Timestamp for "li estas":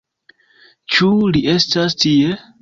1.35-1.99